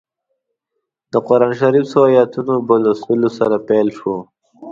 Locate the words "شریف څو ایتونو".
1.59-2.55